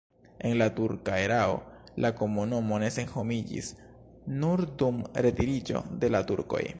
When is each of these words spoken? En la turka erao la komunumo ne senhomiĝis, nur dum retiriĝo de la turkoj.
En 0.49 0.55
la 0.61 0.67
turka 0.77 1.17
erao 1.25 1.51
la 2.05 2.11
komunumo 2.21 2.79
ne 2.85 2.89
senhomiĝis, 2.95 3.69
nur 4.41 4.67
dum 4.83 5.05
retiriĝo 5.27 5.87
de 6.05 6.15
la 6.17 6.27
turkoj. 6.33 6.63